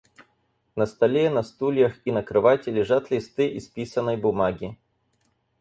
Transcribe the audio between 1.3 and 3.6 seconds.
стульях и на кровати лежат листы